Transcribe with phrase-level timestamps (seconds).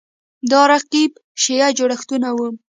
[0.51, 2.47] دا رقیب شیعه جوړښتونه وو